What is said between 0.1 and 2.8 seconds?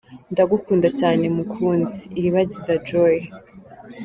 Ndagukunda cyane mukunzi, Iribagiza